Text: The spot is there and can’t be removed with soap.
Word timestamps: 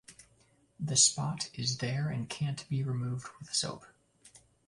The 0.79 0.97
spot 0.97 1.51
is 1.53 1.77
there 1.77 2.09
and 2.09 2.27
can’t 2.27 2.67
be 2.67 2.81
removed 2.83 3.27
with 3.39 3.53
soap. 3.53 3.85